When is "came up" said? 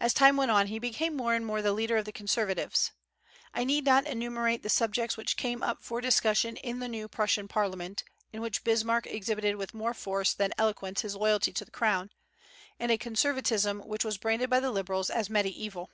5.36-5.80